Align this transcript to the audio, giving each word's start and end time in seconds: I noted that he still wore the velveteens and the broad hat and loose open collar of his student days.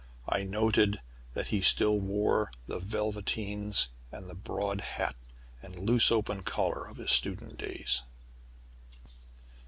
I 0.27 0.41
noted 0.41 0.99
that 1.35 1.49
he 1.53 1.61
still 1.61 1.99
wore 1.99 2.51
the 2.65 2.79
velveteens 2.79 3.89
and 4.11 4.27
the 4.27 4.33
broad 4.33 4.81
hat 4.81 5.15
and 5.61 5.77
loose 5.87 6.11
open 6.11 6.41
collar 6.41 6.87
of 6.87 6.97
his 6.97 7.11
student 7.11 7.59
days. 7.59 8.01